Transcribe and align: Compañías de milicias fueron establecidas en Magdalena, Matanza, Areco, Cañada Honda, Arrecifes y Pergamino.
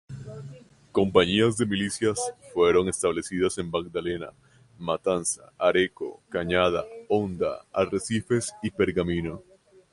Compañías 0.91 1.57
de 1.57 1.67
milicias 1.67 2.33
fueron 2.55 2.89
establecidas 2.89 3.55
en 3.59 3.69
Magdalena, 3.69 4.31
Matanza, 4.79 5.53
Areco, 5.59 6.23
Cañada 6.27 6.85
Honda, 7.07 7.67
Arrecifes 7.71 8.51
y 8.63 8.71
Pergamino. 8.71 9.43